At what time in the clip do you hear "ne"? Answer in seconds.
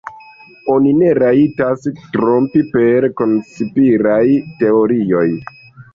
1.01-1.09